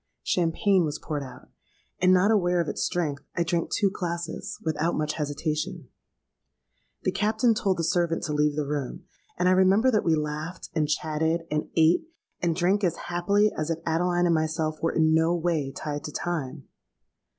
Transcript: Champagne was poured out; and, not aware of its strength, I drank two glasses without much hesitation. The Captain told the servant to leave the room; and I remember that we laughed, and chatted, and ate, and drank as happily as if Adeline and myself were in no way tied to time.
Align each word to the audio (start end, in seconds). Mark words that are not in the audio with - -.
Champagne 0.23 0.83
was 0.83 0.97
poured 0.97 1.21
out; 1.21 1.49
and, 1.99 2.11
not 2.11 2.31
aware 2.31 2.59
of 2.59 2.67
its 2.67 2.81
strength, 2.81 3.21
I 3.37 3.43
drank 3.43 3.69
two 3.71 3.91
glasses 3.91 4.57
without 4.65 4.95
much 4.97 5.13
hesitation. 5.13 5.89
The 7.03 7.11
Captain 7.11 7.53
told 7.53 7.77
the 7.77 7.83
servant 7.83 8.23
to 8.23 8.33
leave 8.33 8.55
the 8.55 8.65
room; 8.65 9.03
and 9.37 9.47
I 9.47 9.51
remember 9.51 9.91
that 9.91 10.03
we 10.03 10.15
laughed, 10.15 10.69
and 10.73 10.89
chatted, 10.89 11.41
and 11.51 11.69
ate, 11.75 12.07
and 12.41 12.55
drank 12.55 12.83
as 12.83 12.95
happily 13.09 13.51
as 13.55 13.69
if 13.69 13.77
Adeline 13.85 14.25
and 14.25 14.33
myself 14.33 14.81
were 14.81 14.91
in 14.91 15.13
no 15.13 15.35
way 15.35 15.71
tied 15.71 16.03
to 16.05 16.11
time. 16.11 16.67